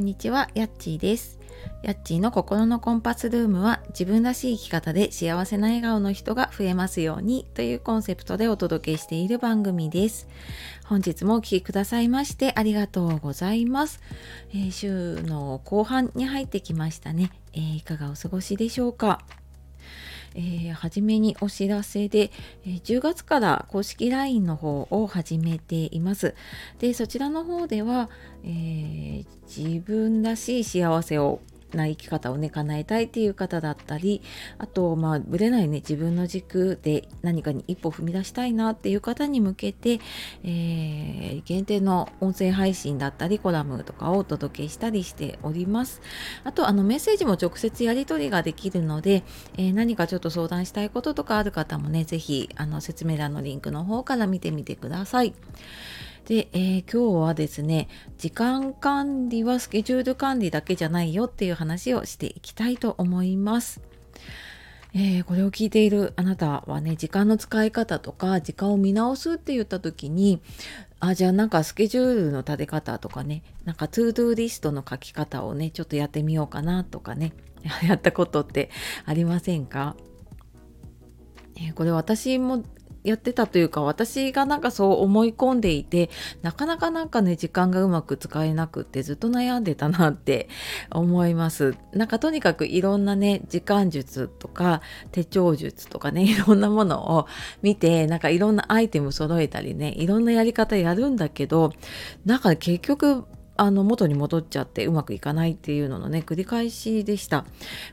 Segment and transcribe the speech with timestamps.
[0.00, 1.38] んにちは、やっちーです。
[1.82, 10.26] やっちーの心のコンパスルームは自分らしい生き方で幸せな笑顔の人が増えますようにというコンセプトでお届けしている番組です。
[10.86, 14.00] 本日もお聴きくださいましてありがとうございます。
[14.52, 19.20] えー、週の後半に入ってきましたね、えー、いかがお過ごしでしょうか？
[20.34, 22.30] えー、初めにお知らせで、
[22.64, 26.34] えー、10月から公式 LINE の方を始めています。
[26.78, 28.10] で、そちらの方では、
[28.44, 31.40] えー、自分らしい幸せを
[31.76, 34.22] な生き方をね叶えたいっていう方だったり
[34.58, 40.00] あとまあぶれないね自分の軸で何かに一歩踏み出したいなっていう方に向けて、
[40.44, 46.00] えー、限定の音声配信だったりコラムとかをお届けしたりしております
[46.44, 49.22] あとあのメッセージも直接やり取りができるので、
[49.56, 52.48] えー、何かちょっと相談したいこととかある方もね是非
[52.80, 55.34] 説明欄のリンクの方から見てみてください。
[56.30, 63.80] で、えー、今日はですね時間管理はスケジュール管理だけじゃないよっていう話をしていきたいと思います。
[64.94, 70.40] えー、これを聞いているあなたはね時間の使い方とか時間を見直すって言った時に
[71.00, 77.32] あじゃあなんかスケジュールの立て方とかねなんか To Do リストの書き方をねちょっとやってみようかなとかね
[77.82, 78.70] やったことって
[79.04, 79.96] ありませんか？
[81.56, 82.62] えこれ私も
[83.02, 86.10] やってたというか私がなんかそう思い込んでいて
[86.42, 90.48] なかなかなんかね時間がうまく使えなくってずっと悩んでたなって
[90.90, 91.74] 思います。
[91.92, 97.26] なんかとにかくいろんなね時間術とか手帳術とかねいろんなものを
[97.62, 101.72] 見てなんかいろんなアイテム揃えたりねいろんなやり方やるんだけど
[102.24, 103.24] なんか結局
[103.60, 107.44] あの元に戻っちゃってうまくいかないっていうののね繰り返しでした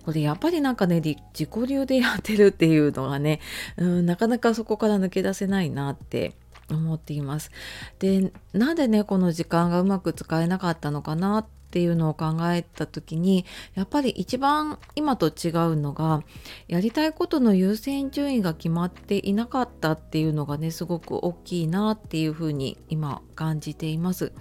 [0.06, 3.42] これやっぱりなんかね自己流でやってるっていうのがね、
[3.76, 6.36] うん、なかなかそこから抜け出せないなって
[6.70, 7.52] 思っています
[8.00, 13.44] でなんでねこの時間がうまく使えなかったのかなっていうのを考えた時に
[13.75, 16.24] やっぱり一番今と違うのが
[16.70, 24.31] やりたいことの優先順位が決まっていなかったっていうのがねすごく大きいなっていうふうに今感じています。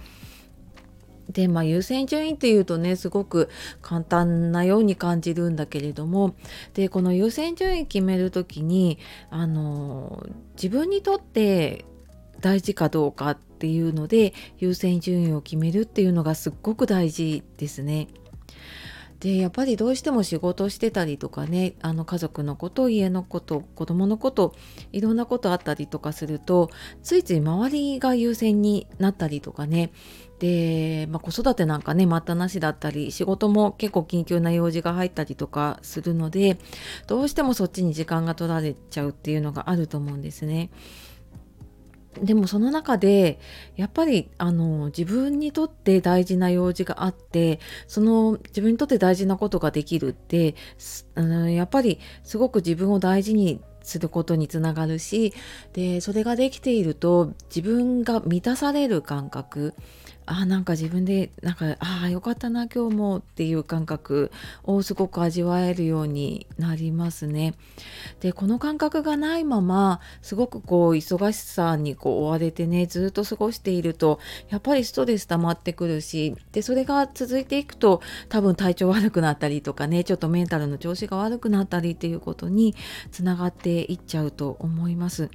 [1.29, 3.49] でまあ優先順位っていうとねすごく
[3.81, 6.35] 簡単なように感じるんだけれども
[6.73, 8.97] でこの優先順位決める時に
[9.29, 11.85] あの自分にとって
[12.39, 18.07] 大事かどうかっていうので優先順位を決めるっていうのがすっごく大事ですね。
[19.19, 24.55] でやっぱりどうしても仕事してたりとかねあの家族のこと家のこと子供のこと
[24.91, 26.69] いろんなことあったりとかすると
[27.01, 29.91] ついつい周りが優先になったりとかね
[30.39, 36.59] で、まあ、子育てなんかね待ったなしだったり仕事も結構緊急な用事が入ったりとかするので
[37.07, 40.69] どうしてもそっちに時間が取られちゃうっていうのがあると思うんですね。
[42.21, 43.39] でもその中で
[43.75, 50.55] やっぱりあの自分にとって大事な用事があってその自分にとって大事なことができるって
[51.15, 55.33] あのやっぱりすごく自分を大事にすることにつながるし
[55.73, 59.73] でそれができていると自分が満たされる感覚
[60.27, 64.29] あなんか自分でなんかああよかったな今日もっていう感覚
[64.63, 67.55] をすごく味わえるようになりますね。
[68.19, 82.75] でこの感覚がないまますごくこう忙しさにこう追われてねずっと過ごしているとやっぱりストレス溜まってくるしでそれが続いていくと多分体調悪くなったりとかねちょっとメンタルの調子が悪くなったりっていうことに
[83.11, 85.29] つながっていっちゃうと思います。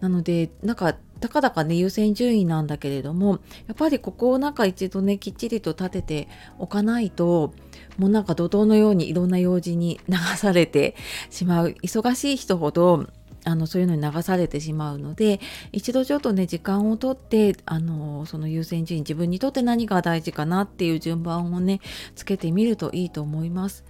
[0.00, 7.52] なのでなんかたかだかね優先順位なんだけれどもやっぱりここをなんか一度ねきっちりと立てておかないと
[7.98, 10.96] もうなんか怒涛のようにいろんな用事に流されて
[11.30, 11.74] しまう。
[11.82, 13.06] 忙しい人ほど
[13.44, 15.40] あのそういうのに流されてしまうので
[15.72, 21.80] 一度ちょっとね時間をとってあのその優先順位自分にとって何が大事かなっていう順番をね
[22.16, 23.84] つけてみるといいと思います。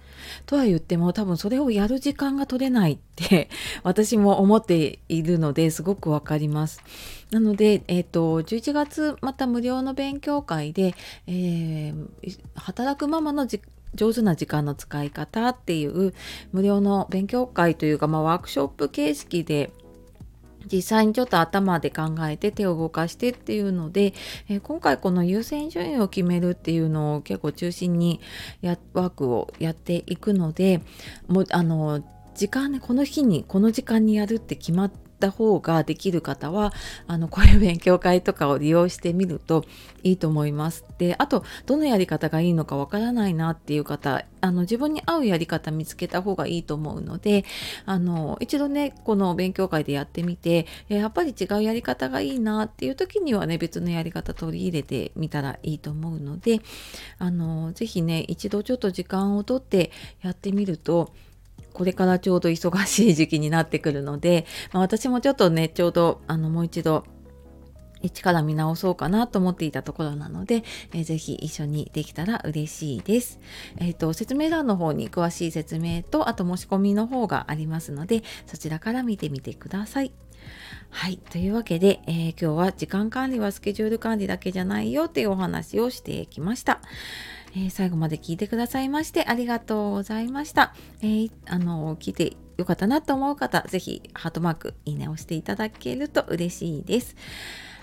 [0.45, 3.49] とは言っても多分それをやる時間が取れないって
[3.83, 6.81] 私も思っているのですごくわかります。
[7.31, 10.95] なので、えーと、11月また無料の勉強会で、
[11.27, 13.47] えー、働くママの
[13.95, 16.13] 上手な時間の使い方っていう
[16.51, 19.71] 無料の勉強会というか、まあ、ワークショップ形式で
[20.71, 24.13] 実際にちょっと頭で考えて手を動かしてっていうので、
[24.49, 28.19] えー、今回この優先順位を決めるっていうのを結構中心に
[28.61, 30.81] やワークをやっていくので
[31.27, 32.03] もうあの
[32.33, 36.73] 時間ねこの日にこの時間にやるって決まってた方ができる方は
[37.07, 39.65] あのこういう勉強会とかを利用してみると
[40.03, 40.85] いいと思います。
[40.97, 47.45] であとどのやり方がいいのかわからないなっていう方あの自分に合うやり方見つけた方がいいと思うので
[47.85, 56.61] あの一度ねこの勉強会でやってみてやっぱり違うやり方がいいなっていう時にはね別のやり方取り入れてみたらいいと思うので
[57.17, 59.91] あの是非ね一度ちょっと時間をとって
[60.21, 61.13] やってみると
[61.75, 67.03] これからちょうど忙しい時期になってくるので、 まあ、私もちょっとねちょうどあのもう一度
[68.01, 70.63] 一から見直そうかなと思っていたところなので、
[70.93, 73.39] えー、ぜひ一緒にできたら嬉しいです。
[73.77, 80.11] えっ、ー、と、説明欄の方に詳しい説明と、あと申し込みの方がありますので、そちらから見てみてください。
[80.91, 81.17] はい。
[81.17, 86.81] というわけで、えー、今日は時間管理はスケジュール管理だけじゃないよっていうお話をしてきました。
[87.55, 90.73] えー、最後まで聞いてくださいましてありがとうございました。
[91.01, 97.15] えー、あの、聞いてよかったなと思う方、ぜひハートマーク、いいねを押していただけると嬉しいです。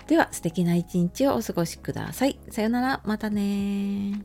[0.07, 2.39] では、素敵な一日をお過ごしください。
[2.49, 4.23] さよなら、またね